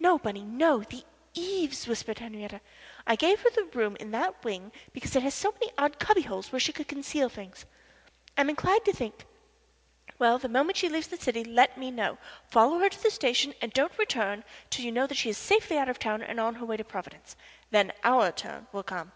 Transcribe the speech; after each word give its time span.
"No, 0.00 0.16
Bunny, 0.18 0.44
no 0.46 0.80
the 0.82 1.04
eaves," 1.34 1.86
whispered 1.86 2.20
Henriette. 2.20 2.62
"I 3.06 3.16
gave 3.16 3.42
her 3.42 3.50
that 3.50 3.74
room 3.74 3.96
in 3.96 4.12
the 4.12 4.32
wing 4.42 4.72
because 4.94 5.14
it 5.14 5.22
has 5.22 5.34
so 5.34 5.52
many 5.52 5.70
odd 5.76 5.98
cubby 5.98 6.22
holes 6.22 6.50
where 6.50 6.58
she 6.58 6.72
could 6.72 6.88
conceal 6.88 7.28
things. 7.28 7.66
I 8.34 8.40
am 8.40 8.48
inclined 8.48 8.86
to 8.86 8.94
think 8.94 9.26
well, 10.18 10.38
the 10.38 10.48
moment 10.48 10.78
she 10.78 10.88
leaves 10.88 11.08
the 11.08 11.18
city 11.18 11.44
let 11.44 11.76
me 11.76 11.90
know. 11.90 12.16
Follow 12.48 12.78
her 12.78 12.88
to 12.88 13.02
the 13.02 13.10
station, 13.10 13.52
and 13.60 13.70
don't 13.74 13.98
return 13.98 14.42
till 14.70 14.86
you 14.86 14.90
know 14.90 15.06
she 15.08 15.28
is 15.28 15.36
safely 15.36 15.76
out 15.76 15.90
of 15.90 15.98
town 15.98 16.22
and 16.22 16.40
on 16.40 16.54
her 16.54 16.64
way 16.64 16.78
to 16.78 16.84
Providence. 16.84 17.36
Then 17.70 17.92
our 18.02 18.32
turn 18.32 18.68
will 18.72 18.84
come." 18.84 19.12